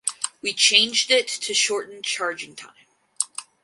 [0.41, 2.87] We changed it to shorten the charging time.